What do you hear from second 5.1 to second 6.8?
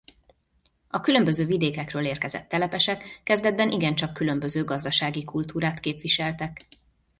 kultúrát képviseltek.